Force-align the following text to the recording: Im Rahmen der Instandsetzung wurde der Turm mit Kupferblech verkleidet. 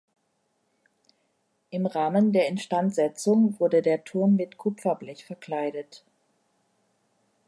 Im 1.69 1.85
Rahmen 1.85 2.33
der 2.33 2.47
Instandsetzung 2.47 3.59
wurde 3.59 3.83
der 3.83 4.03
Turm 4.03 4.35
mit 4.35 4.57
Kupferblech 4.57 5.25
verkleidet. 5.25 6.03